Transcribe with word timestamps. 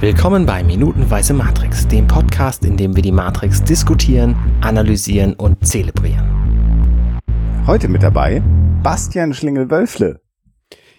Willkommen 0.00 0.46
bei 0.46 0.64
Minutenweise 0.64 1.34
Matrix, 1.34 1.86
dem 1.86 2.06
Podcast, 2.06 2.64
in 2.64 2.78
dem 2.78 2.96
wir 2.96 3.02
die 3.02 3.12
Matrix 3.12 3.62
diskutieren, 3.62 4.34
analysieren 4.62 5.34
und 5.34 5.66
zelebrieren. 5.66 7.22
Heute 7.66 7.86
mit 7.86 8.02
dabei 8.02 8.42
Bastian 8.82 9.34
Schlingel-Wölfle. 9.34 10.22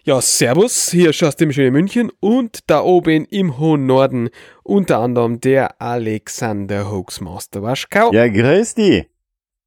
Ja, 0.04 0.22
servus, 0.22 0.92
hier 0.92 1.14
schaust 1.14 1.42
du 1.42 1.52
schöne 1.52 1.72
München 1.72 2.12
und 2.20 2.70
da 2.70 2.82
oben 2.82 3.26
im 3.26 3.58
hohen 3.58 3.88
Norden 3.88 4.30
unter 4.62 5.00
anderem 5.00 5.40
der 5.40 5.82
Alexander 5.82 6.92
Hoaxmaster 6.92 7.64
Waschkau. 7.64 8.14
Ja, 8.14 8.28
grüß 8.28 8.76
die. 8.76 9.08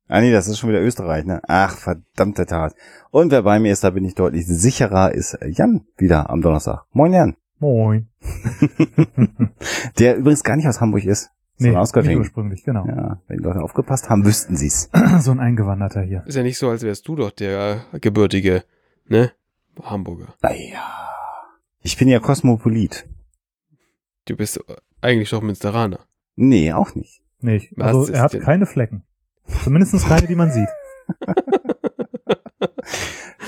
Ah 0.06 0.20
nee, 0.20 0.30
das 0.30 0.46
ist 0.46 0.60
schon 0.60 0.70
wieder 0.70 0.80
Österreich, 0.80 1.24
ne? 1.24 1.40
Ach, 1.48 1.76
verdammte 1.76 2.46
Tat. 2.46 2.76
Und 3.10 3.32
wer 3.32 3.42
bei 3.42 3.58
mir 3.58 3.72
ist, 3.72 3.82
da 3.82 3.90
bin 3.90 4.04
ich 4.04 4.14
deutlich 4.14 4.46
sicherer, 4.46 5.10
ist 5.10 5.36
Jan 5.44 5.88
wieder 5.96 6.30
am 6.30 6.40
Donnerstag. 6.40 6.84
Moin 6.92 7.12
Jan. 7.12 7.36
Moin. 7.64 8.08
Der 9.98 10.16
übrigens 10.18 10.44
gar 10.44 10.56
nicht 10.56 10.68
aus 10.68 10.82
Hamburg 10.82 11.04
ist. 11.06 11.30
Nee, 11.56 11.68
sondern 11.68 11.80
aus 11.80 11.88
nicht 11.88 11.94
Göttingen. 11.94 12.18
ursprünglich, 12.18 12.62
genau. 12.62 12.84
Ja, 12.86 13.22
wenn 13.26 13.38
die 13.38 13.42
Leute 13.42 13.62
aufgepasst 13.62 14.10
haben, 14.10 14.26
wüssten 14.26 14.54
sie's. 14.56 14.90
So 15.20 15.30
ein 15.30 15.40
Eingewanderter 15.40 16.02
hier. 16.02 16.24
Ist 16.26 16.34
ja 16.34 16.42
nicht 16.42 16.58
so, 16.58 16.68
als 16.68 16.82
wärst 16.82 17.08
du 17.08 17.16
doch 17.16 17.30
der 17.30 17.86
gebürtige, 18.00 18.64
ne? 19.06 19.32
Hamburger. 19.82 20.34
Naja. 20.42 20.82
Ich 21.80 21.96
bin 21.96 22.08
ja 22.08 22.20
Kosmopolit. 22.20 23.08
Du 24.26 24.36
bist 24.36 24.60
eigentlich 25.00 25.30
doch 25.30 25.40
Münsteraner. 25.40 26.00
Nee, 26.36 26.70
auch 26.74 26.94
nicht. 26.94 27.22
Nee, 27.40 27.56
ich, 27.56 27.72
Was 27.76 27.86
also 27.86 28.12
er 28.12 28.20
hat 28.20 28.34
denn- 28.34 28.42
keine 28.42 28.66
Flecken. 28.66 29.04
Zumindest 29.62 30.06
keine, 30.06 30.26
die 30.26 30.34
man 30.36 30.50
sieht. 30.50 30.68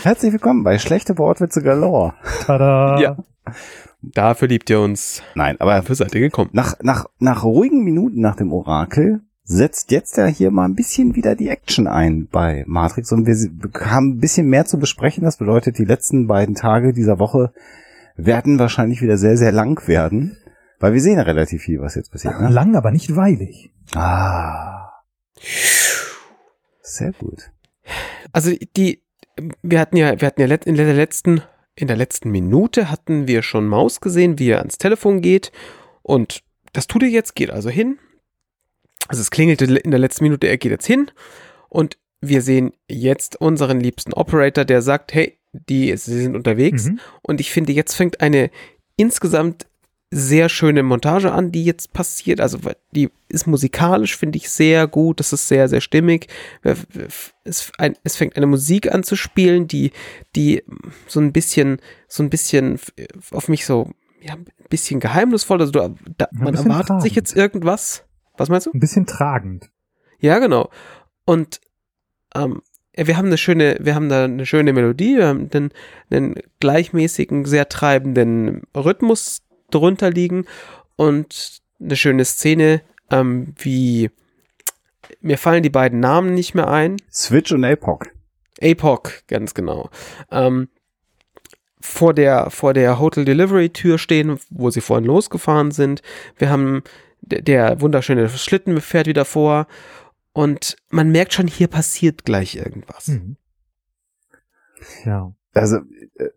Herzlich 0.02 0.32
willkommen 0.32 0.62
bei 0.64 0.78
Schlechte 0.78 1.18
Wortwitze 1.18 1.62
Galore. 1.62 2.14
Tada! 2.46 2.98
Ja. 3.00 3.16
Dafür 4.14 4.48
liebt 4.48 4.70
ihr 4.70 4.80
uns. 4.80 5.22
Nein, 5.34 5.56
aber 5.60 5.74
Dafür 5.74 5.94
seid 5.94 6.14
ihr 6.14 6.20
gekommen. 6.20 6.50
nach, 6.52 6.74
nach, 6.82 7.06
nach 7.18 7.44
ruhigen 7.44 7.84
Minuten 7.84 8.20
nach 8.20 8.36
dem 8.36 8.52
Orakel 8.52 9.20
setzt 9.48 9.92
jetzt 9.92 10.16
ja 10.16 10.26
hier 10.26 10.50
mal 10.50 10.64
ein 10.64 10.74
bisschen 10.74 11.14
wieder 11.14 11.36
die 11.36 11.48
Action 11.48 11.86
ein 11.86 12.26
bei 12.26 12.64
Matrix 12.66 13.12
und 13.12 13.26
wir 13.26 13.36
haben 13.86 14.14
ein 14.14 14.18
bisschen 14.18 14.48
mehr 14.48 14.64
zu 14.64 14.78
besprechen. 14.78 15.22
Das 15.22 15.36
bedeutet, 15.36 15.78
die 15.78 15.84
letzten 15.84 16.26
beiden 16.26 16.56
Tage 16.56 16.92
dieser 16.92 17.20
Woche 17.20 17.52
werden 18.16 18.58
wahrscheinlich 18.58 19.02
wieder 19.02 19.16
sehr, 19.18 19.36
sehr 19.36 19.52
lang 19.52 19.86
werden, 19.86 20.36
weil 20.80 20.94
wir 20.94 21.00
sehen 21.00 21.18
ja 21.18 21.22
relativ 21.22 21.62
viel, 21.62 21.80
was 21.80 21.94
jetzt 21.94 22.10
passiert. 22.10 22.40
Ne? 22.40 22.48
Lang, 22.48 22.74
aber 22.74 22.90
nicht 22.90 23.14
weilig. 23.14 23.72
Ah. 23.94 24.90
Sehr 26.82 27.12
gut. 27.12 27.50
Also 28.32 28.50
die, 28.76 29.02
wir 29.62 29.78
hatten 29.78 29.96
ja, 29.96 30.20
wir 30.20 30.26
hatten 30.26 30.40
ja 30.40 30.48
in 30.48 30.74
der 30.74 30.92
letzten, 30.92 31.42
in 31.76 31.86
der 31.88 31.96
letzten 31.96 32.30
Minute 32.30 32.90
hatten 32.90 33.28
wir 33.28 33.42
schon 33.42 33.68
Maus 33.68 34.00
gesehen, 34.00 34.38
wie 34.38 34.50
er 34.50 34.58
ans 34.58 34.78
Telefon 34.78 35.20
geht 35.20 35.52
und 36.02 36.42
das 36.72 36.86
tut 36.86 37.02
er 37.02 37.08
jetzt, 37.08 37.34
geht 37.34 37.50
also 37.50 37.70
hin. 37.70 37.98
Also 39.08 39.20
es 39.20 39.30
klingelte 39.30 39.66
in 39.66 39.90
der 39.90 40.00
letzten 40.00 40.24
Minute, 40.24 40.48
er 40.48 40.58
geht 40.58 40.72
jetzt 40.72 40.86
hin 40.86 41.10
und 41.68 41.96
wir 42.20 42.42
sehen 42.42 42.72
jetzt 42.88 43.40
unseren 43.40 43.78
liebsten 43.80 44.12
Operator, 44.14 44.64
der 44.64 44.82
sagt, 44.82 45.14
hey, 45.14 45.38
die, 45.52 45.96
sie 45.96 46.22
sind 46.22 46.34
unterwegs 46.34 46.86
Mhm. 46.86 47.00
und 47.22 47.40
ich 47.40 47.50
finde, 47.50 47.72
jetzt 47.72 47.94
fängt 47.94 48.20
eine 48.20 48.50
insgesamt 48.96 49.66
sehr 50.10 50.48
schöne 50.48 50.82
Montage 50.82 51.32
an, 51.32 51.50
die 51.50 51.64
jetzt 51.64 51.92
passiert. 51.92 52.40
Also 52.40 52.58
die 52.92 53.10
ist 53.28 53.46
musikalisch, 53.46 54.16
finde 54.16 54.38
ich, 54.38 54.48
sehr 54.50 54.86
gut. 54.86 55.18
Das 55.18 55.32
ist 55.32 55.48
sehr, 55.48 55.68
sehr 55.68 55.80
stimmig. 55.80 56.28
Es, 57.44 57.72
ein, 57.78 57.96
es 58.04 58.16
fängt 58.16 58.36
eine 58.36 58.46
Musik 58.46 58.92
an 58.92 59.02
zu 59.02 59.16
spielen, 59.16 59.66
die, 59.66 59.90
die 60.36 60.62
so 61.08 61.20
ein 61.20 61.32
bisschen, 61.32 61.78
so 62.08 62.22
ein 62.22 62.30
bisschen 62.30 62.78
auf 63.32 63.48
mich 63.48 63.66
so, 63.66 63.90
ja, 64.20 64.34
ein 64.34 64.46
bisschen 64.68 65.00
geheimnisvoll. 65.00 65.60
Also 65.60 65.72
du, 65.72 65.96
da, 66.16 66.28
man 66.32 66.54
erwartet 66.54 67.02
sich 67.02 67.12
tragend. 67.12 67.16
jetzt 67.16 67.36
irgendwas. 67.36 68.04
Was 68.36 68.48
meinst 68.48 68.66
du? 68.66 68.72
Ein 68.72 68.80
bisschen 68.80 69.06
tragend. 69.06 69.70
Ja, 70.20 70.38
genau. 70.38 70.70
Und 71.24 71.60
ähm, 72.34 72.62
wir 72.96 73.16
haben 73.16 73.26
eine 73.26 73.38
schöne, 73.38 73.76
wir 73.80 73.94
haben 73.94 74.08
da 74.08 74.24
eine 74.24 74.46
schöne 74.46 74.72
Melodie, 74.72 75.16
wir 75.16 75.26
haben 75.26 75.50
einen, 75.52 75.70
einen 76.10 76.34
gleichmäßigen, 76.60 77.44
sehr 77.44 77.68
treibenden 77.68 78.62
Rhythmus 78.74 79.42
drunter 79.70 80.10
liegen 80.10 80.46
und 80.96 81.60
eine 81.80 81.96
schöne 81.96 82.24
Szene, 82.24 82.82
ähm, 83.10 83.54
wie 83.58 84.10
mir 85.20 85.38
fallen 85.38 85.62
die 85.62 85.70
beiden 85.70 86.00
Namen 86.00 86.34
nicht 86.34 86.54
mehr 86.54 86.68
ein. 86.68 86.96
Switch 87.12 87.52
und 87.52 87.64
Apoc. 87.64 88.12
APOC, 88.60 89.26
ganz 89.28 89.54
genau. 89.54 89.90
Ähm, 90.30 90.68
vor 91.80 92.14
der, 92.14 92.50
vor 92.50 92.74
der 92.74 92.98
Hotel 92.98 93.24
Delivery 93.24 93.70
Tür 93.70 93.98
stehen, 93.98 94.38
wo 94.50 94.70
sie 94.70 94.80
vorhin 94.80 95.04
losgefahren 95.04 95.70
sind. 95.70 96.02
Wir 96.36 96.50
haben 96.50 96.82
der, 97.20 97.42
der 97.42 97.80
wunderschöne 97.80 98.28
Schlitten 98.28 98.80
fährt 98.80 99.06
wieder 99.06 99.24
vor 99.24 99.66
und 100.32 100.76
man 100.90 101.10
merkt 101.10 101.32
schon, 101.32 101.46
hier 101.46 101.68
passiert 101.68 102.24
gleich 102.24 102.56
irgendwas. 102.56 103.08
Mhm. 103.08 103.36
Ja. 105.04 105.32
Also 105.54 105.78
äh, 106.16 106.28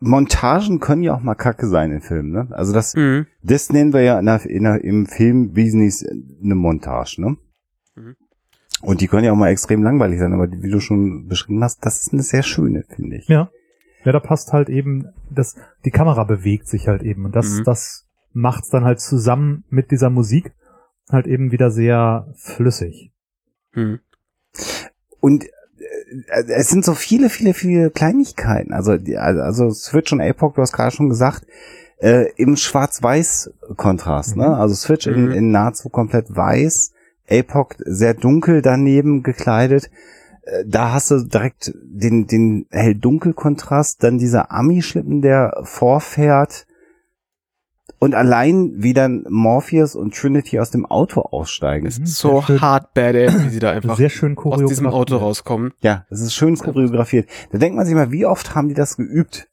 Montagen 0.00 0.80
können 0.80 1.02
ja 1.02 1.14
auch 1.14 1.22
mal 1.22 1.34
kacke 1.34 1.66
sein 1.66 1.92
in 1.92 2.00
Filmen, 2.02 2.30
ne? 2.30 2.48
Also 2.50 2.72
das, 2.72 2.94
Mhm. 2.94 3.26
das 3.42 3.70
nennen 3.72 3.92
wir 3.92 4.02
ja 4.02 4.18
in 4.18 4.26
der, 4.26 4.44
in 4.46 4.64
der, 4.64 4.84
im 4.84 5.06
Film-Business 5.06 6.04
eine 6.42 6.54
Montage, 6.54 7.16
ne? 7.20 7.36
Mhm. 7.94 8.16
Und 8.82 9.00
die 9.00 9.06
können 9.08 9.24
ja 9.24 9.32
auch 9.32 9.36
mal 9.36 9.48
extrem 9.48 9.82
langweilig 9.82 10.18
sein, 10.18 10.32
aber 10.32 10.50
wie 10.50 10.70
du 10.70 10.80
schon 10.80 11.26
beschrieben 11.28 11.62
hast, 11.62 11.84
das 11.86 12.02
ist 12.02 12.12
eine 12.12 12.22
sehr 12.22 12.42
schöne, 12.42 12.84
finde 12.88 13.16
ich. 13.16 13.28
Ja. 13.28 13.50
Ja, 14.04 14.10
da 14.12 14.18
passt 14.20 14.52
halt 14.52 14.68
eben, 14.68 15.06
das, 15.30 15.54
die 15.84 15.92
Kamera 15.92 16.24
bewegt 16.24 16.66
sich 16.66 16.88
halt 16.88 17.02
eben 17.04 17.24
und 17.24 17.36
das, 17.36 17.60
Mhm. 17.60 17.64
das 17.64 18.08
macht's 18.32 18.68
dann 18.68 18.84
halt 18.84 19.00
zusammen 19.00 19.64
mit 19.70 19.90
dieser 19.92 20.10
Musik 20.10 20.52
halt 21.08 21.26
eben 21.28 21.52
wieder 21.52 21.70
sehr 21.70 22.26
flüssig. 22.36 23.12
Mhm. 23.74 24.00
Und 25.20 25.44
es 26.48 26.68
sind 26.68 26.84
so 26.84 26.94
viele, 26.94 27.28
viele, 27.28 27.54
viele 27.54 27.90
Kleinigkeiten. 27.90 28.72
Also, 28.72 28.92
also 29.16 29.70
Switch 29.70 30.12
und 30.12 30.20
Apoc, 30.20 30.54
du 30.54 30.62
hast 30.62 30.72
gerade 30.72 30.94
schon 30.94 31.08
gesagt, 31.08 31.46
äh, 32.00 32.30
im 32.36 32.56
Schwarz-Weiß-Kontrast. 32.56 34.36
Ne? 34.36 34.48
Mhm. 34.48 34.54
Also 34.54 34.74
Switch 34.74 35.06
in, 35.06 35.26
Mhm. 35.26 35.32
in 35.32 35.50
nahezu 35.50 35.88
komplett 35.88 36.34
weiß, 36.34 36.92
Apoc 37.30 37.76
sehr 37.78 38.14
dunkel 38.14 38.62
daneben 38.62 39.22
gekleidet. 39.22 39.90
Äh, 40.44 40.64
Da 40.66 40.92
hast 40.92 41.10
du 41.10 41.20
direkt 41.20 41.72
den, 41.82 42.26
den 42.26 42.66
hell-dunkel-Kontrast, 42.70 44.02
dann 44.02 44.18
dieser 44.18 44.50
Ami-Schlitten, 44.50 45.22
der 45.22 45.60
vorfährt. 45.62 46.66
Und 48.02 48.16
allein 48.16 48.72
wie 48.78 48.94
dann 48.94 49.24
Morpheus 49.30 49.94
und 49.94 50.12
Trinity 50.16 50.58
aus 50.58 50.72
dem 50.72 50.84
Auto 50.86 51.20
aussteigen. 51.20 51.86
Ist 51.86 52.00
Mhm, 52.00 52.06
so 52.06 52.30
sehr 52.40 52.42
schön. 52.42 52.60
hard 52.60 52.94
badass, 52.94 53.44
wie 53.44 53.48
sie 53.50 53.60
da 53.60 53.70
einfach 53.76 53.96
sehr 53.96 54.08
schön 54.08 54.36
aus 54.36 54.64
diesem. 54.64 54.88
Auto 54.88 55.18
rauskommen. 55.18 55.72
Ja, 55.82 56.04
das 56.10 56.20
ist 56.20 56.34
schön 56.34 56.56
choreografiert. 56.56 57.28
Da 57.52 57.58
denkt 57.58 57.76
man 57.76 57.86
sich 57.86 57.94
mal, 57.94 58.10
wie 58.10 58.26
oft 58.26 58.56
haben 58.56 58.66
die 58.66 58.74
das 58.74 58.96
geübt, 58.96 59.48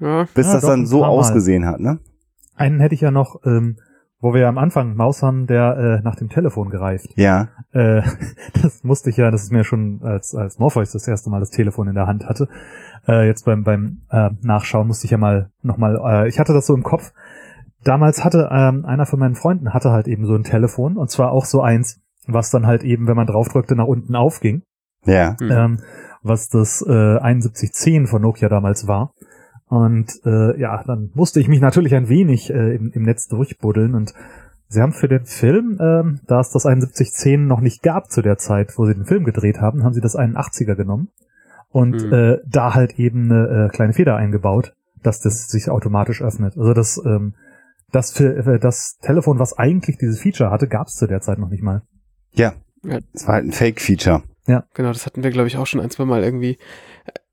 Ja. 0.00 0.26
bis 0.34 0.46
Ja, 0.46 0.54
das 0.54 0.62
doch, 0.62 0.70
dann 0.70 0.86
so 0.86 1.04
ausgesehen 1.04 1.66
hat, 1.66 1.80
ne? 1.80 1.98
Einen 2.56 2.80
hätte 2.80 2.94
ich 2.94 3.02
ja 3.02 3.10
noch, 3.10 3.40
ähm, 3.44 3.76
wo 4.20 4.32
wir 4.32 4.40
ja 4.40 4.48
am 4.48 4.56
Anfang 4.56 4.96
Maus 4.96 5.22
haben, 5.22 5.46
der 5.46 5.76
äh, 6.00 6.02
nach 6.02 6.16
dem 6.16 6.30
Telefon 6.30 6.70
gereift. 6.70 7.10
Ja. 7.16 7.48
Äh, 7.72 8.00
das 8.62 8.84
musste 8.84 9.10
ich 9.10 9.18
ja, 9.18 9.30
das 9.30 9.42
ist 9.42 9.52
mir 9.52 9.64
schon 9.64 10.00
als, 10.02 10.34
als 10.34 10.58
Morpheus 10.58 10.92
das 10.92 11.06
erste 11.06 11.28
Mal 11.28 11.40
das 11.40 11.50
Telefon 11.50 11.88
in 11.88 11.94
der 11.94 12.06
Hand 12.06 12.24
hatte. 12.24 12.48
Äh, 13.06 13.26
jetzt 13.26 13.44
beim, 13.44 13.64
beim 13.64 14.00
äh, 14.10 14.30
Nachschauen 14.40 14.86
musste 14.86 15.04
ich 15.04 15.10
ja 15.10 15.18
mal 15.18 15.50
nochmal, 15.60 16.00
äh, 16.24 16.28
ich 16.30 16.38
hatte 16.38 16.54
das 16.54 16.66
so 16.66 16.74
im 16.74 16.84
Kopf. 16.84 17.12
Damals 17.84 18.24
hatte 18.24 18.48
ähm, 18.52 18.84
einer 18.84 19.06
von 19.06 19.18
meinen 19.18 19.34
Freunden 19.34 19.74
hatte 19.74 19.90
halt 19.90 20.08
eben 20.08 20.26
so 20.26 20.34
ein 20.34 20.44
Telefon 20.44 20.96
und 20.96 21.10
zwar 21.10 21.32
auch 21.32 21.44
so 21.44 21.62
eins, 21.62 22.00
was 22.26 22.50
dann 22.50 22.66
halt 22.66 22.84
eben, 22.84 23.06
wenn 23.08 23.16
man 23.16 23.26
draufdrückte, 23.26 23.74
nach 23.74 23.86
unten 23.86 24.14
aufging. 24.14 24.62
Ja. 25.04 25.36
Mhm. 25.40 25.50
Ähm, 25.50 25.78
was 26.22 26.48
das 26.48 26.80
äh, 26.82 27.18
7110 27.18 28.06
von 28.06 28.22
Nokia 28.22 28.48
damals 28.48 28.86
war. 28.86 29.12
Und 29.66 30.20
äh, 30.24 30.60
ja, 30.60 30.82
dann 30.84 31.10
musste 31.14 31.40
ich 31.40 31.48
mich 31.48 31.60
natürlich 31.60 31.94
ein 31.94 32.08
wenig 32.08 32.50
äh, 32.50 32.76
im, 32.76 32.92
im 32.92 33.02
Netz 33.02 33.26
durchbuddeln 33.26 33.94
und 33.94 34.14
sie 34.68 34.80
haben 34.80 34.92
für 34.92 35.08
den 35.08 35.24
Film, 35.24 35.78
ähm, 35.80 36.20
da 36.26 36.40
es 36.40 36.50
das 36.50 36.62
7110 36.62 37.46
noch 37.46 37.60
nicht 37.60 37.82
gab 37.82 38.10
zu 38.10 38.22
der 38.22 38.38
Zeit, 38.38 38.78
wo 38.78 38.86
sie 38.86 38.94
den 38.94 39.06
Film 39.06 39.24
gedreht 39.24 39.60
haben, 39.60 39.82
haben 39.82 39.94
sie 39.94 40.00
das 40.00 40.16
81er 40.16 40.74
genommen 40.76 41.08
und 41.70 42.04
Mhm. 42.04 42.12
äh, 42.12 42.38
da 42.46 42.74
halt 42.74 42.98
eben 42.98 43.32
eine 43.32 43.66
äh, 43.66 43.68
kleine 43.74 43.94
Feder 43.94 44.16
eingebaut, 44.16 44.74
dass 45.02 45.20
das 45.20 45.48
sich 45.48 45.70
automatisch 45.70 46.22
öffnet. 46.22 46.56
Also 46.56 46.74
das 46.74 47.02
ähm, 47.04 47.34
das 47.92 48.12
für 48.12 48.36
äh, 48.46 48.58
das 48.58 48.98
Telefon, 49.02 49.38
was 49.38 49.56
eigentlich 49.56 49.98
dieses 49.98 50.20
Feature 50.20 50.50
hatte, 50.50 50.66
gab 50.68 50.88
es 50.88 50.94
zu 50.94 51.06
der 51.06 51.20
Zeit 51.20 51.38
noch 51.38 51.48
nicht 51.50 51.62
mal. 51.62 51.82
Ja. 52.32 52.54
Ja. 52.84 52.98
Es 53.12 53.26
war 53.28 53.34
halt 53.34 53.44
ein 53.46 53.52
Fake-Feature. 53.52 54.22
Genau, 54.74 54.92
das 54.92 55.06
hatten 55.06 55.22
wir, 55.22 55.30
glaube 55.30 55.46
ich, 55.46 55.56
auch 55.56 55.66
schon 55.66 55.80
ein, 55.80 55.90
zwei 55.90 56.04
Mal 56.04 56.24
irgendwie 56.24 56.58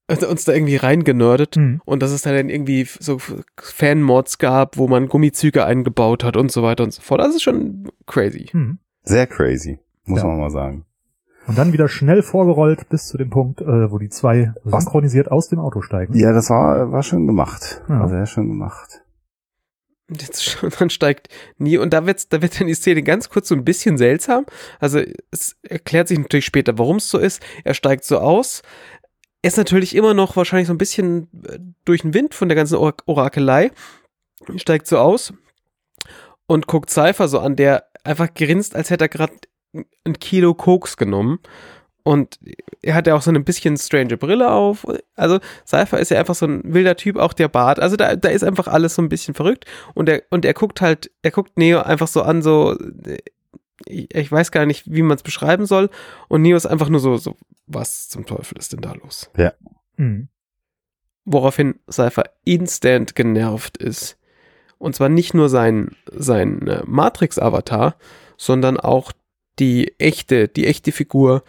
äh, 0.08 0.26
uns 0.26 0.46
da 0.46 0.54
irgendwie 0.54 0.76
reingenördet. 0.76 1.58
Mhm. 1.58 1.82
Und 1.86 2.04
dass 2.04 2.12
es 2.12 2.22
da 2.22 2.32
dann 2.32 2.50
irgendwie 2.50 2.88
so 3.00 3.18
Fan-Mods 3.58 4.38
gab, 4.38 4.78
wo 4.78 4.88
man 4.88 5.08
Gummizüge 5.08 5.66
eingebaut 5.66 6.24
hat 6.24 6.38
und 6.38 6.52
so 6.52 6.62
weiter 6.64 6.84
und 6.84 6.94
so 6.94 7.02
fort. 7.02 7.22
Das 7.22 7.30
ist 7.36 7.42
schon 7.42 7.90
crazy. 8.06 8.50
Mhm. 8.54 8.78
Sehr 9.04 9.26
crazy, 9.28 9.80
muss 10.06 10.22
Ja. 10.22 10.28
man 10.28 10.40
mal 10.40 10.52
sagen. 10.52 10.86
Und 11.48 11.58
dann 11.58 11.74
wieder 11.74 11.88
schnell 11.88 12.22
vorgerollt 12.22 12.90
bis 12.90 13.08
zu 13.08 13.18
dem 13.18 13.32
Punkt, 13.32 13.62
äh, 13.62 13.92
wo 13.92 13.98
die 13.98 14.10
zwei 14.10 14.54
Was? 14.64 14.84
synchronisiert 14.84 15.32
aus 15.32 15.48
dem 15.50 15.58
Auto 15.58 15.82
steigen. 15.82 16.14
Ja, 16.16 16.32
das 16.32 16.52
war, 16.52 16.92
war 16.92 17.02
schön 17.02 17.26
gemacht. 17.26 17.82
Ja. 17.90 18.02
War 18.02 18.10
sehr 18.10 18.28
schön 18.28 18.48
gemacht. 18.50 19.02
Jetzt, 20.10 20.58
dann 20.80 20.90
steigt 20.90 21.30
nie 21.58 21.78
und 21.78 21.92
da 21.94 22.06
wird, 22.06 22.32
da 22.34 22.42
wird 22.42 22.60
dann 22.60 22.68
die 22.68 22.74
Szene 22.74 23.04
ganz 23.04 23.30
kurz 23.30 23.48
so 23.48 23.56
ein 23.56 23.66
bisschen 23.66 23.98
seltsam. 23.98 24.46
Also 24.80 25.02
es 25.32 25.56
erklärt 25.62 26.08
sich 26.08 26.20
natürlich 26.20 26.46
später, 26.46 26.78
warum 26.78 26.98
es 26.98 27.10
so 27.10 27.18
ist. 27.18 27.42
Er 27.64 27.74
steigt 27.74 28.04
so 28.04 28.18
aus. 28.20 28.62
Er 29.42 29.50
ist 29.50 29.58
natürlich 29.58 29.96
immer 29.96 30.14
noch 30.14 30.36
wahrscheinlich 30.36 30.68
so 30.68 30.74
ein 30.74 30.78
bisschen 30.78 31.30
äh, 31.48 31.60
durch 31.86 32.02
den 32.02 32.14
Wind 32.14 32.34
von 32.34 32.50
der 32.50 32.56
ganzen 32.56 32.76
Or 32.76 32.94
Orakelei. 33.06 33.72
Steigt 34.56 34.88
so 34.88 34.98
aus 34.98 35.34
und 36.48 36.66
guckt 36.66 36.90
Cypher 36.90 37.28
so 37.28 37.40
an, 37.40 37.56
der 37.56 37.86
einfach 38.04 38.34
grinst, 38.34 38.76
als 38.76 38.90
hätte 38.90 39.06
er 39.06 39.10
gerade 39.10 39.34
ein 40.04 40.20
Kilo 40.20 40.54
Koks 40.54 40.98
genommen. 40.98 41.40
Und 42.04 42.40
er 42.82 42.96
hat 42.96 43.08
ja 43.08 43.16
auch 43.16 43.22
so 43.22 43.30
eine 43.30 43.42
bisschen 43.42 43.78
strange 43.78 44.18
Brille 44.18 44.52
auf. 44.52 44.86
Also 45.16 45.40
Cypher 45.68 46.00
ist 46.00 46.12
ja 46.12 46.20
einfach 46.20 46.36
so 46.36 46.46
ein 46.46 46.62
wilder 46.74 46.96
Typ, 46.96 47.18
auch 47.18 47.34
der 47.34 47.50
Bart. 47.50 47.80
Also 47.80 47.96
da, 47.98 48.16
da 48.16 48.30
ist 48.30 48.44
einfach 48.44 48.68
alles 48.68 48.96
so 48.96 49.02
ein 49.02 49.10
bisschen 49.10 49.34
verrückt. 49.34 49.66
Und 49.94 50.10
er, 50.10 50.24
und 50.30 50.46
er 50.46 50.54
guckt 50.54 50.82
halt, 50.82 51.12
er 51.22 51.32
guckt 51.32 51.58
Neo 51.58 51.82
einfach 51.82 52.08
so 52.08 52.22
an, 52.22 52.42
so, 52.42 52.78
ich, 53.86 54.14
ich 54.14 54.32
weiß 54.32 54.52
gar 54.52 54.66
nicht, 54.66 54.92
wie 54.92 55.02
man 55.02 55.18
es 55.18 55.24
beschreiben 55.24 55.66
soll. 55.66 55.90
Und 56.30 56.42
Neo 56.42 56.58
ist 56.58 56.66
einfach 56.66 56.90
nur 56.90 57.00
so, 57.00 57.18
so, 57.18 57.36
was 57.68 58.10
zum 58.10 58.26
Teufel 58.26 58.58
ist 58.58 58.74
denn 58.74 58.82
da 58.82 58.94
los? 58.94 59.30
Ja. 59.38 59.54
Mhm. 59.98 60.30
Woraufhin 61.26 61.80
Cypher 61.92 62.24
instant 62.46 63.16
genervt 63.16 63.78
ist. 63.78 64.18
Und 64.78 64.96
zwar 64.96 65.10
nicht 65.10 65.34
nur 65.34 65.50
sein, 65.50 65.96
sein 66.12 66.66
äh, 66.68 66.82
Matrix-Avatar, 66.86 67.98
sondern 68.38 68.80
auch 68.80 69.12
die 69.60 69.94
echte, 70.00 70.48
die 70.48 70.66
echte 70.66 70.94
Figur, 70.94 71.44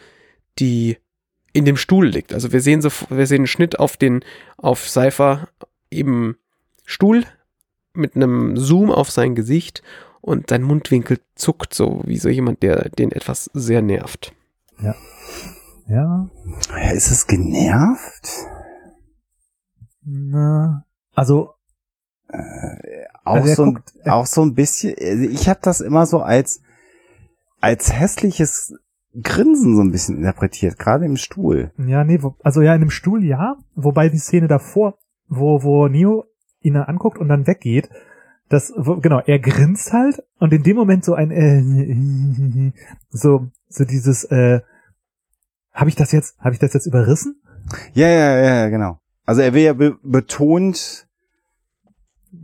die 0.61 0.99
in 1.53 1.65
dem 1.65 1.77
Stuhl 1.77 2.07
liegt. 2.07 2.33
Also 2.33 2.53
wir 2.53 2.61
sehen 2.61 2.81
so, 2.83 2.91
wir 3.09 3.27
sehen 3.27 3.39
einen 3.41 3.47
Schnitt 3.49 3.79
auf 3.81 3.97
den, 3.97 4.25
auf 4.57 4.89
Cypher 4.89 5.49
eben 5.91 6.37
Stuhl 6.85 7.25
mit 7.93 8.15
einem 8.15 8.57
Zoom 8.57 8.93
auf 8.93 9.11
sein 9.11 9.35
Gesicht 9.35 9.83
und 10.21 10.51
sein 10.51 10.63
Mundwinkel 10.63 11.19
zuckt 11.35 11.75
so 11.75 12.03
wie 12.05 12.19
so 12.19 12.29
jemand, 12.29 12.63
der 12.63 12.89
den 12.91 13.11
etwas 13.11 13.51
sehr 13.53 13.83
nervt. 13.83 14.33
Ja. 14.81 14.95
Ja, 15.89 16.31
ist 16.93 17.11
es 17.11 17.27
genervt? 17.27 18.29
Na, 20.03 20.85
also 21.15 21.55
Auch, 23.25 23.35
Also 23.37 23.55
so, 23.55 23.63
ein, 23.65 23.75
guckt- 23.75 23.93
er- 24.05 24.15
auch 24.15 24.27
so 24.27 24.43
ein 24.43 24.55
bisschen, 24.55 24.95
also 25.01 25.23
ich 25.25 25.49
habe 25.49 25.59
das 25.63 25.81
immer 25.81 26.07
so 26.07 26.21
als, 26.21 26.63
als 27.61 27.93
hässliches 27.93 28.75
Grinsen 29.23 29.75
so 29.75 29.83
ein 29.83 29.91
bisschen 29.91 30.19
interpretiert, 30.19 30.79
gerade 30.79 31.05
im 31.05 31.17
Stuhl. 31.17 31.73
Ja, 31.79 32.05
nee, 32.05 32.23
wo, 32.23 32.37
also 32.43 32.63
ja, 32.63 32.75
in 32.75 32.81
dem 32.81 32.91
Stuhl 32.91 33.25
ja, 33.25 33.57
wobei 33.75 34.09
die 34.09 34.19
Szene 34.19 34.47
davor, 34.47 34.99
wo, 35.29 35.63
wo 35.63 35.89
Neo 35.89 36.25
ihn 36.61 36.77
anguckt 36.77 37.19
und 37.19 37.29
dann 37.29 37.47
weggeht, 37.47 37.91
das, 38.49 38.73
wo, 38.77 38.97
genau, 38.97 39.21
er 39.21 39.39
grinst 39.39 39.93
halt 39.93 40.23
und 40.39 40.53
in 40.53 40.63
dem 40.63 40.77
Moment 40.77 41.05
so 41.05 41.15
ein, 41.15 41.31
äh, 41.31 42.73
so, 43.11 43.49
so 43.69 43.85
dieses, 43.85 44.25
äh, 44.25 44.61
habe 45.73 45.89
ich 45.89 45.97
das 45.97 46.13
jetzt, 46.13 46.39
habe 46.39 46.53
ich 46.53 46.59
das 46.59 46.73
jetzt 46.73 46.87
überrissen? 46.87 47.41
Ja, 47.95 48.09
ja, 48.09 48.37
ja, 48.39 48.69
genau. 48.69 49.01
Also 49.25 49.43
er 49.43 49.55
will 49.55 49.63
ja 49.63 49.73
be 49.73 49.97
betont 50.03 51.07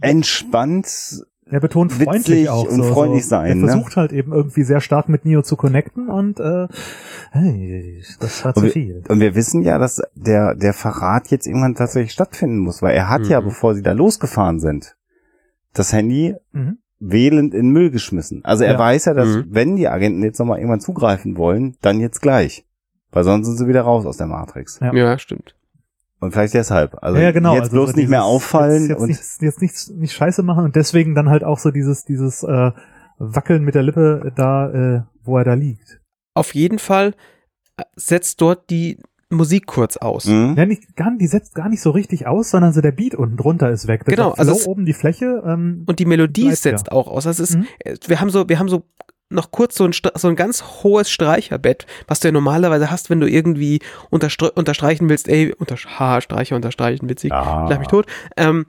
entspannt. 0.01 1.25
Er 1.49 1.61
betont 1.61 1.93
freundlich 1.93 2.49
auch 2.49 2.69
und 2.69 2.83
so, 2.83 2.93
freundlich 2.93 3.23
so. 3.23 3.29
sein, 3.31 3.47
Er 3.49 3.55
ne? 3.55 3.69
versucht 3.69 3.97
halt 3.97 4.13
eben 4.13 4.33
irgendwie 4.33 4.65
sehr 4.65 4.81
stark 4.81 5.09
mit 5.09 5.25
Neo 5.25 5.43
zu 5.43 5.55
connecten 5.57 6.09
und 6.09 6.41
äh, 6.41 6.67
hey, 7.31 8.03
das 8.19 8.45
war 8.45 8.57
Und 8.57 8.65
zu 8.65 8.71
viel. 8.71 9.05
Und 9.09 9.21
wir 9.21 9.35
wissen 9.37 9.63
ja, 9.63 9.79
dass 9.79 10.03
der, 10.17 10.57
der 10.57 10.73
Verrat 10.73 11.29
jetzt 11.29 11.47
irgendwann 11.47 11.77
tatsächlich 11.77 12.13
stattfinden 12.13 12.59
muss, 12.59 12.83
weil 12.83 12.97
er 12.97 13.09
hat 13.09 13.27
ja, 13.29 13.41
Mhm. 13.41 13.45
bevor 13.47 13.75
sie 13.77 13.83
da 13.83 13.93
losgefahren 13.93 14.59
sind, 14.59 14.97
das 15.73 15.93
Handy 15.93 16.35
Mhm. 16.53 16.79
wählend 16.99 17.55
in 17.55 17.67
den 17.67 17.73
Müll 17.73 17.91
geschmissen. 17.93 18.45
Also 18.45 18.65
er 18.65 18.73
Ja. 18.73 18.79
weiß 18.81 19.05
ja, 19.05 19.15
dass 19.15 19.29
Mhm. 19.29 19.45
wenn 19.51 19.77
die 19.77 19.87
Agenten 19.89 20.25
jetzt 20.25 20.41
nochmal 20.41 20.59
irgendwann 20.59 20.81
zugreifen 20.81 21.37
wollen, 21.37 21.77
dann 21.81 22.01
jetzt 22.01 22.21
gleich. 22.23 22.65
Weil 23.13 23.23
sonst 23.23 23.47
sind 23.47 23.57
sie 23.57 23.69
wieder 23.69 23.83
raus 23.83 24.05
aus 24.05 24.17
der 24.17 24.27
Matrix. 24.27 24.81
Ja. 24.81 24.93
Ja, 24.93 25.17
stimmt. 25.19 25.55
Und 26.21 26.33
vielleicht 26.33 26.55
deshalb. 26.55 26.97
Also 27.03 27.19
ja, 27.19 27.25
ja, 27.25 27.33
genau. 27.33 27.53
jetzt 27.55 27.65
also 27.65 27.77
bloß 27.77 27.91
so 27.91 27.97
nicht 27.97 28.09
mehr 28.09 28.21
dieses- 28.21 28.31
auffallen 28.35 28.81
jetzt, 28.83 28.89
jetzt 28.91 29.01
und 29.01 29.07
nichts, 29.09 29.39
jetzt 29.41 29.61
nichts 29.63 29.91
nicht 29.91 30.13
scheiße 30.15 30.43
machen 30.43 30.65
und 30.65 30.75
deswegen 30.77 31.15
dann 31.15 31.29
halt 31.29 31.45
auch 31.45 31.59
so 31.59 31.71
dieses 31.71 32.05
dieses 32.05 32.43
äh, 32.43 32.71
Wackeln 33.19 33.65
mit 33.65 33.75
der 33.75 33.83
Lippe 33.83 34.33
da, 34.37 34.71
äh, 34.71 35.03
wo 35.25 35.37
er 35.39 35.45
da 35.45 35.55
liegt. 35.55 36.01
Auf 36.35 36.55
jeden 36.55 36.79
Fall 36.79 37.15
äh, 37.77 37.83
setzt 37.97 38.41
dort 38.41 38.71
die 38.71 38.99
Musik 39.29 39.67
kurz 39.67 39.97
aus. 39.97 40.27
Mhm. 40.27 40.55
Ja, 40.57 40.67
nicht, 40.67 40.95
gar, 40.97 41.11
die 41.19 41.27
setzt 41.27 41.55
gar 41.55 41.69
nicht 41.69 41.81
so 41.83 41.91
richtig 41.91 42.27
aus, 42.29 42.51
sondern 42.51 42.73
so 42.73 42.81
der 42.81 42.93
Beat 42.93 43.15
unten 43.15 43.37
drunter 43.37 43.71
ist 43.71 43.89
weg. 43.89 44.05
Genau, 44.07 44.31
Der 44.31 44.39
also 44.39 44.53
es- 44.53 44.67
oben 44.67 44.87
die 44.87 44.93
Fläche. 44.93 45.43
Ähm, 45.45 45.83
Und 45.87 45.99
die 45.99 46.05
Melodie 46.07 46.53
setzt 46.55 46.93
auch 46.93 47.09
aus. 47.09 47.27
Also 47.27 47.43
es 47.43 47.51
ist, 47.51 47.57
Mhm. 47.59 47.67
äh, 47.81 47.97
wir 48.07 48.21
haben 48.21 48.31
so, 48.31 48.49
wir 48.49 48.59
haben 48.59 48.69
so 48.69 48.85
noch 49.29 49.51
kurz 49.51 49.75
so 49.77 49.85
ein, 49.85 49.93
so 50.15 50.29
ein 50.29 50.37
ganz 50.37 50.63
hohes 50.83 51.11
Streicherbett, 51.11 51.87
was 52.07 52.21
du 52.21 52.29
ja 52.29 52.33
normalerweise 52.33 52.91
hast, 52.91 53.11
wenn 53.11 53.21
du 53.21 53.29
irgendwie 53.29 53.81
unterstre 54.11 54.53
unterstreichen 54.53 55.09
willst, 55.09 55.29
ey, 55.29 55.53
unter, 55.59 55.77
ha, 55.77 56.21
Streicher 56.21 56.55
unterstreichen, 56.57 57.09
witzig, 57.09 57.31
Ja. 57.33 57.69
lach 57.69 57.79
mich 57.79 57.89
tot, 57.89 58.07
ähm, 58.37 58.67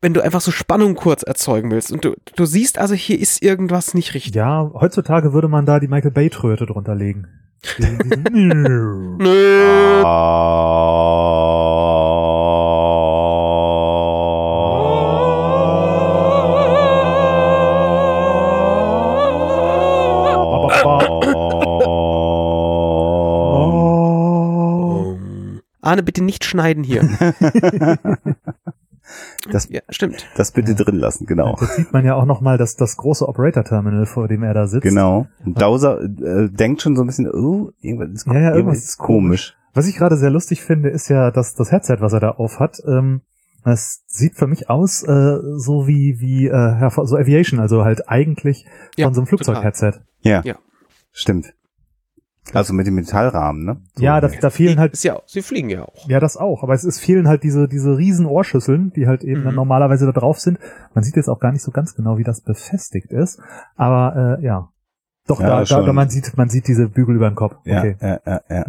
wenn 0.00 0.14
du 0.14 0.20
einfach 0.22 0.40
so 0.42 0.50
Spannung 0.52 0.94
kurz 0.94 1.22
erzeugen 1.24 1.70
willst 1.70 1.90
und 1.90 2.04
du, 2.04 2.14
du 2.36 2.44
siehst 2.44 2.78
also, 2.78 2.94
hier 2.94 3.18
ist 3.18 3.42
irgendwas 3.42 3.94
nicht 3.94 4.14
richtig. 4.14 4.34
ja, 4.34 4.70
heutzutage 4.74 5.32
würde 5.32 5.48
man 5.48 5.66
da 5.66 5.80
die 5.80 5.88
Michael 5.88 6.12
Bay 6.12 6.28
Tröte 6.30 6.66
drunter 6.66 6.94
legen. 6.94 7.26
Diesen, 7.78 7.98
diesen 7.98 9.18
Arne, 25.88 26.02
bitte 26.02 26.22
nicht 26.22 26.44
schneiden 26.44 26.84
hier. 26.84 27.08
Das- 29.50 29.68
ja, 29.70 29.80
stimmt. 29.88 30.26
Das 30.36 30.52
bitte 30.52 30.74
drin 30.74 30.96
lassen, 30.96 31.24
genau. 31.24 31.56
Jetzt 31.60 31.76
sieht 31.76 31.92
man 31.94 32.04
ja 32.04 32.14
auch 32.14 32.26
noch 32.26 32.42
mal 32.42 32.58
das, 32.58 32.76
das 32.76 32.98
große 32.98 33.26
Operator-Terminal, 33.26 34.04
vor 34.04 34.28
dem 34.28 34.42
er 34.42 34.52
da 34.52 34.66
sitzt. 34.66 34.82
Genau. 34.82 35.26
Und 35.46 35.60
Dowser 35.60 36.02
äh, 36.02 36.50
denkt 36.50 36.82
schon 36.82 36.94
so 36.94 37.02
ein 37.02 37.06
bisschen, 37.06 37.26
oh, 37.30 37.70
irgendwas 37.80 38.10
ist, 38.10 38.26
Ja, 38.26 38.38
ja, 38.38 38.54
irgendwas 38.54 38.84
ist 38.84 38.98
komisch. 38.98 39.56
Was 39.72 39.86
ich 39.86 39.96
gerade 39.96 40.18
sehr 40.18 40.28
lustig 40.30 40.60
finde, 40.62 40.90
ist 40.90 41.08
ja, 41.08 41.30
dass 41.30 41.54
das 41.54 41.72
Headset, 41.72 41.96
was 42.00 42.12
er 42.12 42.20
da 42.20 42.30
auf 42.32 42.60
hat, 42.60 42.82
ähm, 42.86 43.22
das 43.64 44.02
sieht 44.06 44.34
für 44.34 44.46
mich 44.46 44.68
aus 44.68 45.02
äh, 45.04 45.38
so 45.56 45.86
wie 45.86 46.20
wie 46.20 46.46
äh, 46.48 46.90
so 47.04 47.16
Aviation, 47.16 47.60
also 47.60 47.84
halt 47.84 48.08
eigentlich 48.10 48.66
Ja, 48.96 49.06
von 49.06 49.14
so 49.14 49.20
einem 49.22 49.26
Flugzeug-Headset. 49.26 49.92
Ja, 50.20 50.42
Ja. 50.44 50.56
stimmt. 51.12 51.54
Also 52.54 52.72
mit 52.72 52.86
dem 52.86 52.94
Metallrahmen, 52.94 53.64
ne? 53.64 53.82
So. 53.94 54.02
Ja, 54.02 54.20
da, 54.20 54.28
da 54.28 54.48
fehlen 54.50 54.78
halt 54.78 54.94
Ist 54.94 55.04
ja, 55.04 55.20
sie 55.26 55.42
fliegen 55.42 55.68
ja 55.68 55.82
auch. 55.84 56.08
ja 56.08 56.18
das 56.18 56.36
auch, 56.36 56.62
aber 56.62 56.72
es, 56.74 56.82
es 56.84 56.98
fehlen 56.98 57.28
halt 57.28 57.42
diese 57.42 57.68
diese 57.68 57.98
riesen 57.98 58.24
Ohrschüsseln, 58.26 58.90
die 58.96 59.06
halt 59.06 59.22
eben 59.22 59.40
Mhm. 59.40 59.44
dann 59.44 59.54
normalerweise 59.54 60.06
da 60.06 60.12
drauf 60.12 60.38
sind. 60.40 60.58
Man 60.94 61.04
sieht 61.04 61.16
jetzt 61.16 61.28
auch 61.28 61.40
gar 61.40 61.52
nicht 61.52 61.62
so 61.62 61.70
ganz 61.72 61.94
genau, 61.94 62.16
wie 62.16 62.24
das 62.24 62.40
befestigt 62.40 63.10
ist, 63.12 63.40
aber 63.76 64.38
äh, 64.40 64.44
ja. 64.44 64.70
Doch, 65.26 65.40
Ja, 65.40 65.46
da, 65.48 65.58
da, 65.58 65.66
schon. 65.66 65.84
da 65.86 65.92
man 65.92 66.08
sieht, 66.08 66.36
man 66.38 66.48
sieht 66.48 66.68
diese 66.68 66.88
Bügel 66.88 67.16
über 67.16 67.28
den 67.28 67.36
Kopf. 67.36 67.56
ja, 67.64 67.80
Okay. 67.80 67.96
ja, 68.00 68.18
ja, 68.24 68.40
ja. 68.48 68.64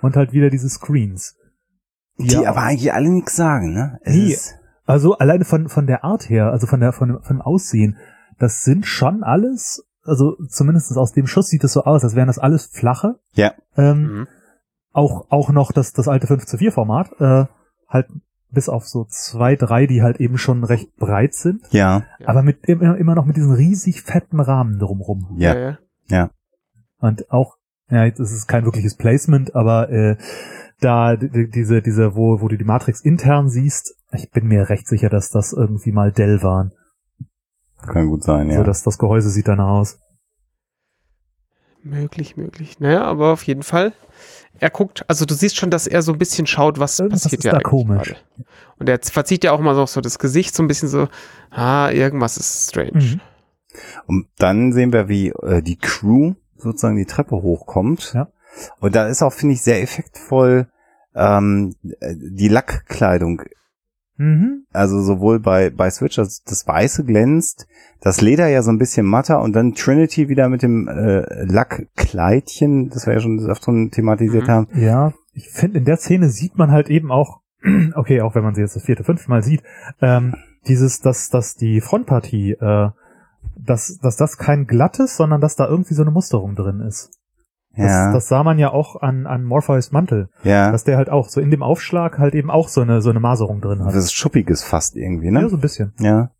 Und 0.00 0.16
halt 0.16 0.32
wieder 0.32 0.48
diese 0.50 0.68
Screens. 0.70 1.36
Die 2.18 2.28
ja 2.28 2.48
aber 2.48 2.62
eigentlich 2.62 2.92
alle 2.92 3.10
nichts 3.10 3.36
sagen, 3.36 3.72
ne? 3.74 3.98
Es 4.02 4.16
ist- 4.16 4.54
Also 4.86 5.16
alleine 5.18 5.44
von, 5.44 5.68
von 5.68 5.86
der 5.86 6.02
Art 6.04 6.28
her, 6.30 6.50
also 6.50 6.66
von 6.66 6.80
der, 6.80 6.92
von, 6.92 7.08
dem- 7.10 7.22
von 7.22 7.36
dem 7.36 7.42
Aussehen, 7.42 7.96
das 8.38 8.62
sind 8.62 8.86
schon 8.86 9.22
alles, 9.22 9.86
also 10.04 10.36
zumindest 10.48 10.96
aus 10.96 11.12
dem 11.12 11.26
Schuss 11.26 11.48
sieht 11.48 11.64
es 11.64 11.72
so 11.74 11.84
aus, 11.84 12.04
als 12.04 12.14
wären 12.14 12.26
das 12.28 12.38
alles 12.38 12.66
flache. 12.66 13.18
Ja. 13.34 13.52
Ähm, 13.76 14.02
Mhm. 14.02 14.28
Auch, 14.92 15.26
auch 15.30 15.50
noch 15.50 15.70
das, 15.70 15.92
das 15.92 16.08
alte 16.08 16.26
5 16.26 16.46
zu 16.46 16.58
4 16.58 16.72
Format, 16.72 17.12
äh, 17.20 17.44
halt 17.88 18.08
bis 18.50 18.68
auf 18.68 18.88
so 18.88 19.04
zwei, 19.08 19.54
drei, 19.54 19.86
die 19.86 20.02
halt 20.02 20.18
eben 20.18 20.36
schon 20.36 20.64
recht 20.64 20.96
breit 20.96 21.34
sind, 21.34 21.62
Ja, 21.70 22.02
Ja. 22.18 22.28
aber 22.28 22.42
mit 22.42 22.64
immer, 22.66 22.96
immer 22.98 23.14
noch 23.14 23.24
mit 23.24 23.36
diesem 23.36 23.52
riesig 23.52 24.02
fetten 24.02 24.40
Rahmen 24.40 24.80
drumrum. 24.80 25.28
ja, 25.36 25.78
ja. 26.08 26.30
Und 26.98 27.30
auch, 27.30 27.56
ja, 27.88 28.04
jetzt 28.04 28.18
ist 28.18 28.32
es 28.32 28.48
kein 28.48 28.64
wirkliches 28.64 28.96
Placement, 28.96 29.54
aber 29.54 29.90
äh, 29.90 30.16
da 30.80 31.14
diese, 31.16 31.82
diese, 31.82 32.16
wo, 32.16 32.40
wo 32.40 32.48
du 32.48 32.56
die 32.58 32.64
Matrix 32.64 33.00
intern 33.00 33.48
siehst, 33.48 33.94
ich 34.12 34.30
bin 34.32 34.46
mir 34.48 34.68
recht 34.68 34.88
sicher, 34.88 35.08
dass 35.08 35.30
das 35.30 35.52
irgendwie 35.52 35.92
mal 35.92 36.10
Dell 36.10 36.42
waren. 36.42 36.72
Kann 37.86 38.08
gut 38.08 38.22
sein, 38.22 38.50
ja. 38.50 38.58
So, 38.58 38.64
dass 38.64 38.82
das 38.82 38.98
Gehäuse 38.98 39.30
sieht 39.30 39.48
danach 39.48 39.68
aus. 39.68 39.98
Möglich, 41.82 42.36
möglich. 42.36 42.78
Naja, 42.80 43.04
aber 43.04 43.32
auf 43.32 43.42
jeden 43.44 43.62
Fall. 43.62 43.92
Er 44.58 44.68
guckt, 44.68 45.04
also 45.08 45.24
du 45.24 45.34
siehst 45.34 45.56
schon, 45.56 45.70
dass 45.70 45.86
er 45.86 46.02
so 46.02 46.12
ein 46.12 46.18
bisschen 46.18 46.46
schaut, 46.46 46.78
was 46.78 46.98
Irgendwas 46.98 47.22
passiert 47.22 47.40
ist 47.40 47.44
ja 47.44 47.52
da 47.52 47.56
eigentlich 47.58 47.70
komisch. 47.70 48.08
gerade. 48.08 48.20
Und 48.78 48.88
er 48.88 48.98
verzieht 49.02 49.44
ja 49.44 49.52
auch 49.52 49.60
mal 49.60 49.74
so, 49.74 49.86
so 49.86 50.00
das 50.00 50.18
Gesicht 50.18 50.54
so 50.54 50.62
ein 50.62 50.68
bisschen 50.68 50.88
so, 50.88 51.08
ah, 51.50 51.90
irgendwas 51.90 52.36
ist 52.36 52.68
strange. 52.68 52.92
Mhm. 52.92 53.20
Und 54.06 54.26
dann 54.36 54.72
sehen 54.72 54.92
wir, 54.92 55.08
wie 55.08 55.28
äh, 55.28 55.62
die 55.62 55.76
Crew 55.76 56.34
sozusagen 56.56 56.96
die 56.96 57.06
Treppe 57.06 57.36
hochkommt. 57.36 58.12
Ja. 58.14 58.28
Und 58.80 58.94
da 58.94 59.06
ist 59.06 59.22
auch, 59.22 59.32
finde 59.32 59.54
ich, 59.54 59.62
sehr 59.62 59.80
effektvoll 59.80 60.68
ähm, 61.14 61.74
äh, 62.00 62.14
die 62.16 62.48
Lackkleidung 62.48 63.42
Mhm. 64.20 64.66
Also 64.70 65.00
sowohl 65.00 65.40
bei, 65.40 65.70
bei 65.70 65.88
Switch, 65.88 66.16
das, 66.16 66.42
das 66.42 66.66
Weiße 66.66 67.04
glänzt, 67.04 67.66
das 68.02 68.20
Leder 68.20 68.48
ja 68.48 68.60
so 68.60 68.70
ein 68.70 68.76
bisschen 68.76 69.06
matter 69.06 69.40
und 69.40 69.54
dann 69.54 69.72
Trinity 69.72 70.28
wieder 70.28 70.50
mit 70.50 70.62
dem 70.62 70.88
äh, 70.88 71.44
Lackkleidchen, 71.44 72.90
das 72.90 73.06
wir 73.06 73.14
ja 73.14 73.20
schon 73.20 73.48
oft 73.50 73.64
schon 73.64 73.90
thematisiert 73.90 74.46
Mhm. 74.46 74.50
haben. 74.50 74.68
Ja, 74.74 75.14
ich 75.32 75.48
finde, 75.48 75.78
in 75.78 75.86
der 75.86 75.96
Szene 75.96 76.28
sieht 76.28 76.58
man 76.58 76.70
halt 76.70 76.90
eben 76.90 77.10
auch, 77.10 77.40
okay, 77.94 78.20
auch 78.20 78.34
wenn 78.34 78.44
man 78.44 78.54
sie 78.54 78.60
jetzt 78.60 78.76
das 78.76 78.84
vierte, 78.84 79.04
fünfte 79.04 79.30
Mal 79.30 79.42
sieht, 79.42 79.62
ähm, 80.02 80.34
dieses, 80.68 81.00
dass, 81.00 81.30
dass 81.30 81.54
die 81.54 81.80
Frontpartie, 81.80 82.52
äh, 82.60 82.90
dass, 83.56 83.98
dass 84.02 84.16
das 84.16 84.36
kein 84.36 84.66
glattes, 84.66 85.16
sondern 85.16 85.40
dass 85.40 85.56
da 85.56 85.66
irgendwie 85.66 85.94
so 85.94 86.02
eine 86.02 86.10
Musterung 86.10 86.56
drin 86.56 86.80
ist. 86.80 87.10
Das, 87.76 87.86
Ja, 87.86 88.12
das 88.12 88.28
sah 88.28 88.42
man 88.42 88.58
ja 88.58 88.70
auch 88.72 88.96
an, 88.96 89.26
an 89.26 89.44
Morpheus 89.44 89.92
Mantel, 89.92 90.28
ja. 90.42 90.72
dass 90.72 90.84
der 90.84 90.96
halt 90.96 91.08
auch 91.08 91.28
so 91.28 91.40
in 91.40 91.50
dem 91.50 91.62
Aufschlag 91.62 92.18
halt 92.18 92.34
eben 92.34 92.50
auch 92.50 92.68
so 92.68 92.80
eine, 92.80 93.00
so 93.00 93.10
eine 93.10 93.20
Maserung 93.20 93.60
drin 93.60 93.84
hat. 93.84 93.94
Das 93.94 94.04
ist 94.04 94.12
Schuppiges 94.12 94.64
fast 94.64 94.96
irgendwie, 94.96 95.26
Ja, 95.26 95.32
ne? 95.32 95.48
so 95.48 95.56
ein 95.56 95.60
bisschen. 95.60 95.92
Ja. 95.98 96.30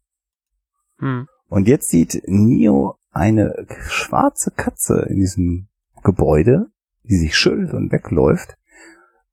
Hm. 0.99 1.29
Und 1.49 1.69
jetzt 1.69 1.89
sieht 1.89 2.23
Neo 2.27 2.97
eine 3.13 3.67
schwarze 3.89 4.51
Katze 4.51 5.07
in 5.09 5.17
diesem 5.17 5.69
Gebäude, 6.03 6.67
die 7.05 7.17
sich 7.17 7.37
schüttelt 7.37 7.75
und 7.75 7.93
wegläuft. 7.93 8.57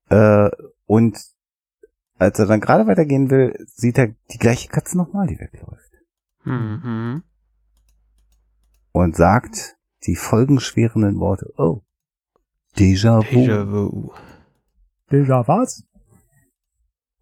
Äh, 0.09 0.49
und 0.85 1.17
als 2.19 2.39
er 2.39 2.45
dann 2.45 2.61
gerade 2.61 2.87
weitergehen 2.87 3.29
will, 3.29 3.55
sieht 3.67 3.97
er 3.97 4.07
die 4.31 4.39
gleiche 4.39 4.69
Katze 4.69 4.97
nochmal, 4.97 5.27
die 5.27 5.39
wegläuft. 5.39 5.91
Mhm. 6.43 7.23
Und 8.91 9.15
sagt 9.15 9.75
die 10.05 10.15
folgenschwerenden 10.15 11.19
Worte. 11.19 11.53
Oh, 11.57 11.81
Déjà 12.77 13.19
vu. 13.21 13.39
Déjà 13.39 13.63
vu. 13.71 14.11
Déjà 15.11 15.47
was? 15.47 15.83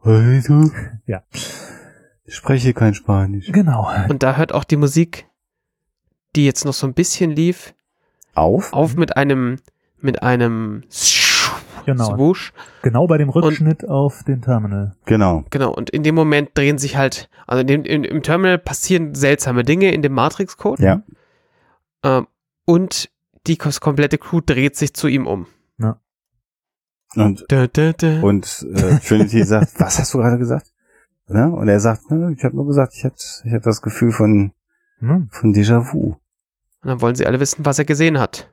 Also, 0.01 0.71
Ja. 1.07 1.24
ich 2.25 2.35
spreche 2.35 2.74
kein 2.74 2.93
Spanisch. 2.93 3.51
Genau. 3.51 3.88
Und 4.09 4.24
da 4.24 4.35
hört 4.38 4.53
auch 4.53 4.63
die 4.63 4.75
Musik, 4.75 5.27
die 6.35 6.45
jetzt 6.45 6.65
noch 6.65 6.74
so 6.74 6.85
ein 6.88 6.93
bisschen 6.93 7.31
lief, 7.31 7.74
Auf? 8.33 8.74
auf 8.74 8.95
mit 8.95 9.15
einem, 9.17 9.59
mit 10.00 10.21
einem 10.24 10.83
Genau. 11.85 12.15
Swoosh. 12.15 12.51
Genau 12.81 13.05
bei 13.05 13.17
dem 13.19 13.29
Rückschnitt 13.29 13.88
auf 13.88 14.24
den 14.24 14.41
Terminal. 14.41 14.95
Genau. 15.05 15.43
Genau, 15.51 15.71
und 15.71 15.91
in 15.91 16.01
dem 16.01 16.15
Moment 16.15 16.50
drehen 16.55 16.79
sich 16.79 16.97
halt, 16.97 17.29
also 17.45 17.62
in 17.62 17.67
dem, 17.67 17.83
in, 17.85 18.03
im 18.03 18.24
Terminal 18.24 18.57
passieren 18.57 19.13
seltsame 19.13 19.63
Dinge 19.63 19.91
in 19.93 20.01
dem 20.01 20.13
Matrix-Code. 20.13 20.83
Ja. 20.83 21.03
Ähm, 22.03 22.27
und 22.65 23.12
die 23.47 23.57
komplette 23.57 24.17
Crew 24.17 24.41
dreht 24.45 24.75
sich 24.75 24.93
zu 24.93 25.07
ihm 25.07 25.27
um. 25.27 25.47
Und, 27.15 27.45
Da, 27.47 27.67
da, 27.67 27.93
da. 27.93 28.19
und 28.21 28.65
äh, 28.73 28.99
Trinity 28.99 29.43
sagt, 29.45 29.79
was 29.79 29.99
hast 29.99 30.13
du 30.13 30.17
gerade 30.17 30.37
gesagt? 30.37 30.73
Ja? 31.29 31.45
Und 31.47 31.69
er 31.69 31.79
sagt, 31.79 32.11
"Nö, 32.11 32.33
ich 32.35 32.43
habe 32.43 32.55
nur 32.57 32.67
gesagt, 32.67 32.93
ich 32.93 33.05
hatte 33.05 33.23
ich 33.45 33.51
hatte 33.53 33.63
das 33.63 33.81
Gefühl 33.81 34.11
von, 34.11 34.51
Hm? 34.99 35.29
von 35.31 35.53
Déjà-vu. 35.53 36.15
Und 36.15 36.19
dann 36.89 36.99
wollen 37.01 37.15
sie 37.15 37.25
alle 37.25 37.39
wissen, 37.39 37.65
was 37.65 37.79
er 37.79 37.85
gesehen 37.85 38.19
hat. 38.19 38.51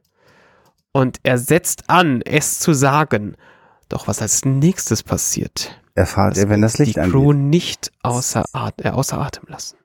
Und 0.92 1.18
er 1.24 1.38
setzt 1.38 1.88
an, 1.90 2.22
es 2.22 2.60
zu 2.60 2.72
sagen. 2.72 3.36
Doch 3.88 4.06
was 4.06 4.22
als 4.22 4.44
nächstes 4.44 5.02
passiert, 5.02 5.80
Erfahrt 5.94 6.36
er, 6.38 6.48
wenn 6.48 6.62
das 6.62 6.78
Licht 6.78 6.96
die 6.96 7.00
Crew 7.00 7.30
angeht. 7.32 7.46
nicht 7.50 7.92
außer, 8.02 8.44
At 8.52 8.84
äh, 8.84 8.90
außer 8.90 9.18
Atem 9.20 9.44
lassen. 9.48 9.76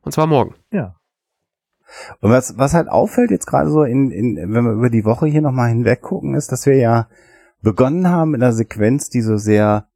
Und 0.00 0.12
zwar 0.12 0.26
morgen. 0.26 0.54
Ja. 0.72 0.97
Und 2.20 2.30
was, 2.30 2.58
was 2.58 2.74
halt 2.74 2.88
auffällt 2.88 3.30
jetzt 3.30 3.46
gerade 3.46 3.70
so 3.70 3.82
in, 3.82 4.10
in, 4.10 4.36
wenn 4.36 4.64
wir 4.64 4.72
über 4.72 4.90
die 4.90 5.04
Woche 5.04 5.26
hier 5.26 5.42
nochmal 5.42 5.68
hinweg 5.70 6.02
gucken, 6.02 6.34
ist, 6.34 6.52
dass 6.52 6.66
wir 6.66 6.76
ja 6.76 7.08
begonnen 7.62 8.08
haben 8.08 8.32
mit 8.32 8.42
einer 8.42 8.52
Sequenz, 8.52 9.08
die 9.10 9.20
so 9.22 9.36
sehr 9.36 9.88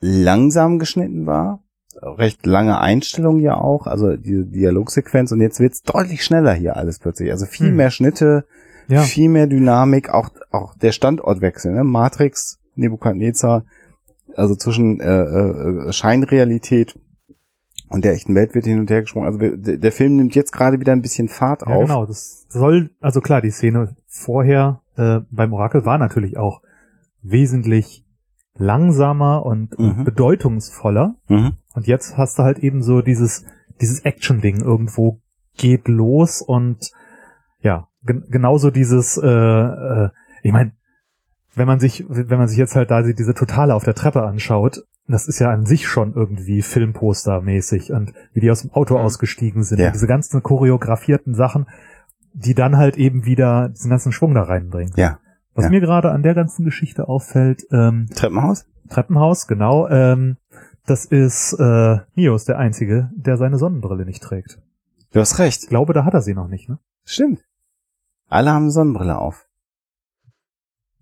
langsam 0.00 0.78
geschnitten 0.78 1.26
war. 1.26 1.62
Recht 2.00 2.46
lange 2.46 2.78
Einstellung 2.80 3.40
ja 3.40 3.56
auch, 3.56 3.86
also 3.88 4.16
die 4.16 4.48
Dialogsequenz 4.48 5.32
und 5.32 5.40
jetzt 5.40 5.58
wird's 5.58 5.82
deutlich 5.82 6.24
schneller 6.24 6.52
hier 6.54 6.76
alles 6.76 7.00
plötzlich. 7.00 7.30
Also 7.32 7.46
viel 7.46 7.68
Hm. 7.70 7.76
mehr 7.76 7.90
Schnitte, 7.90 8.44
Ja. 8.86 9.02
viel 9.02 9.28
mehr 9.28 9.48
Dynamik, 9.48 10.08
auch, 10.10 10.30
auch 10.50 10.76
der 10.76 10.92
Standortwechsel, 10.92 11.72
ne? 11.72 11.82
Matrix, 11.84 12.58
Nebukadnezar, 12.76 13.64
also 14.36 14.54
zwischen 14.54 15.00
äh, 15.00 15.22
äh, 15.22 15.92
Scheinrealität 15.92 16.96
und 17.88 18.04
der 18.04 18.12
echten 18.12 18.34
Welt 18.34 18.54
wird 18.54 18.64
hin 18.66 18.78
und 18.80 18.90
her 18.90 19.00
gesprungen. 19.02 19.26
Also 19.26 19.38
der, 19.76 19.92
Film 19.92 20.16
nimmt 20.16 20.34
jetzt 20.34 20.52
gerade 20.52 20.80
wieder 20.80 20.92
ein 20.92 21.02
bisschen 21.02 21.28
Fahrt 21.28 21.62
Ja, 21.62 21.68
auf. 21.74 21.82
genau. 21.86 22.06
Das 22.06 22.46
soll, 22.48 22.90
also 23.00 23.20
klar, 23.20 23.40
die 23.40 23.50
Szene 23.50 23.94
vorher 24.06 24.80
äh, 24.96 25.20
beim 25.30 25.52
Orakel 25.52 25.84
war 25.84 25.98
natürlich 25.98 26.36
auch 26.36 26.60
wesentlich 27.22 28.04
langsamer 28.56 29.44
und, 29.46 29.74
und 29.76 29.98
Mhm. 29.98 30.04
bedeutungsvoller. 30.04 31.14
Mhm. 31.28 31.52
Und 31.74 31.86
jetzt 31.86 32.16
hast 32.16 32.38
du 32.38 32.42
halt 32.42 32.58
eben 32.58 32.82
so 32.82 33.02
dieses, 33.02 33.44
dieses 33.80 34.00
Action-Ding 34.04 34.60
irgendwo 34.60 35.20
geht 35.56 35.88
los 35.88 36.42
und 36.42 36.90
ja, 37.60 37.88
gen 38.04 38.24
genauso 38.30 38.70
dieses, 38.70 39.16
äh, 39.18 39.26
äh, 39.26 40.08
ich 40.42 40.52
meine, 40.52 40.72
wenn 41.54 41.66
man 41.66 41.80
sich, 41.80 42.04
wenn 42.08 42.38
man 42.38 42.48
sich 42.48 42.58
jetzt 42.58 42.76
halt 42.76 42.90
da 42.90 43.02
diese 43.02 43.34
Totale 43.34 43.74
auf 43.74 43.84
der 43.84 43.94
Treppe 43.94 44.22
anschaut, 44.22 44.84
das 45.06 45.26
ist 45.26 45.38
ja 45.38 45.50
an 45.50 45.64
sich 45.64 45.88
schon 45.88 46.12
irgendwie 46.14 46.60
Filmposter-mäßig 46.62 47.92
und 47.92 48.12
wie 48.34 48.40
die 48.40 48.50
aus 48.50 48.62
dem 48.62 48.72
Auto 48.72 48.94
Mhm. 48.94 49.00
ausgestiegen 49.04 49.62
sind. 49.62 49.78
Ja. 49.80 49.90
Diese 49.90 50.06
ganzen 50.06 50.42
choreografierten 50.42 51.34
Sachen, 51.34 51.66
die 52.34 52.54
dann 52.54 52.76
halt 52.76 52.96
eben 52.96 53.24
wieder 53.24 53.70
diesen 53.70 53.90
ganzen 53.90 54.12
Schwung 54.12 54.34
da 54.34 54.42
reinbringen. 54.42 54.92
Ja. 54.96 55.18
Was 55.54 55.64
Ja. 55.64 55.70
mir 55.70 55.80
gerade 55.80 56.10
an 56.10 56.22
der 56.22 56.34
ganzen 56.34 56.64
Geschichte 56.64 57.08
auffällt, 57.08 57.64
ähm, 57.72 58.06
Treppenhaus? 58.14 58.66
Treppenhaus, 58.90 59.46
genau. 59.48 59.88
Ähm, 59.88 60.36
das 60.86 61.04
ist 61.04 61.54
äh, 61.58 61.98
ist 62.14 62.48
der 62.48 62.58
Einzige, 62.58 63.10
der 63.16 63.36
seine 63.36 63.58
Sonnenbrille 63.58 64.04
nicht 64.04 64.22
trägt. 64.22 64.60
Du 65.12 65.20
hast 65.20 65.38
recht. 65.38 65.62
Ich 65.64 65.68
glaube, 65.68 65.94
da 65.94 66.04
hat 66.04 66.14
er 66.14 66.20
sie 66.22 66.34
noch 66.34 66.48
nicht, 66.48 66.68
ne? 66.68 66.78
Stimmt. 67.04 67.40
Alle 68.28 68.50
haben 68.52 68.70
Sonnenbrille 68.70 69.18
auf. 69.18 69.47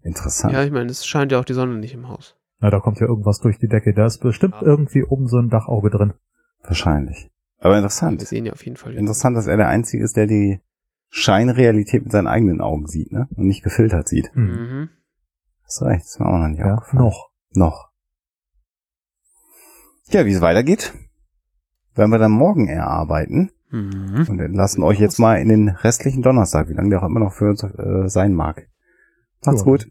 Interessant. 0.06 0.52
Ja, 0.52 0.62
ich 0.64 0.70
meine, 0.70 0.90
es 0.90 1.04
scheint 1.06 1.32
ja 1.32 1.40
auch 1.40 1.44
die 1.44 1.52
Sonne 1.54 1.76
nicht 1.76 1.94
im 1.94 2.08
Haus. 2.08 2.36
Na, 2.60 2.70
da 2.70 2.80
kommt 2.80 3.00
ja 3.00 3.06
irgendwas 3.06 3.40
durch 3.40 3.58
die 3.58 3.68
Decke. 3.68 3.92
Da 3.92 4.06
ist 4.06 4.18
bestimmt 4.18 4.54
Ja. 4.54 4.62
irgendwie 4.62 5.02
oben 5.04 5.26
so 5.26 5.38
ein 5.38 5.50
Dachauge 5.50 5.90
drin. 5.90 6.14
Wahrscheinlich. 6.62 7.30
Aber 7.58 7.74
Wir 7.74 7.78
interessant. 7.78 8.20
sehen 8.22 8.46
ja 8.46 8.52
auf 8.52 8.64
jeden 8.64 8.76
Fall. 8.76 8.94
Interessant, 8.94 9.36
dass 9.36 9.46
er 9.46 9.56
der 9.56 9.68
Einzige 9.68 10.02
ist, 10.04 10.16
der 10.16 10.26
die 10.26 10.60
Scheinrealität 11.08 12.02
mit 12.04 12.12
seinen 12.12 12.26
eigenen 12.28 12.60
Augen 12.60 12.86
sieht, 12.86 13.12
ne? 13.12 13.28
Und 13.36 13.46
nicht 13.46 13.62
gefiltert 13.62 14.08
sieht. 14.08 14.32
Hm. 14.34 14.44
Mhm. 14.46 14.88
Hast 15.64 15.82
recht, 15.82 16.04
ist 16.04 16.20
mir 16.20 16.26
auch 16.26 16.38
noch 16.38 16.48
nicht 16.48 16.58
Ja, 16.60 16.74
aufgefallen. 16.74 17.02
noch. 17.04 17.30
Noch. 17.52 17.90
Ja, 20.10 20.24
wie 20.26 20.32
es 20.32 20.40
weitergeht, 20.40 20.92
werden 21.94 22.10
wir 22.10 22.18
dann 22.18 22.30
morgen 22.32 22.68
erarbeiten 22.68 23.50
Mhm. 23.70 24.26
und 24.28 24.38
entlassen 24.40 24.82
euch 24.84 25.00
jetzt 25.00 25.18
mal 25.18 25.36
in 25.40 25.48
den 25.48 25.68
restlichen 25.68 26.22
Donnerstag, 26.22 26.68
wie 26.68 26.74
lange 26.74 26.90
der 26.90 27.02
auch 27.02 27.06
immer 27.06 27.20
noch 27.20 27.32
für 27.32 27.50
uns 27.50 27.62
äh, 27.64 28.08
sein 28.08 28.32
mag. 28.32 28.68
Macht's 29.44 29.60
Ja. 29.60 29.64
gut. 29.64 29.90